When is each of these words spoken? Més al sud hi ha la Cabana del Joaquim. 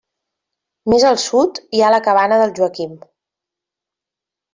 Més 0.93 1.03
al 1.09 1.19
sud 1.23 1.59
hi 1.79 1.83
ha 1.87 1.91
la 1.95 1.99
Cabana 2.07 2.39
del 2.45 2.55
Joaquim. 2.61 2.97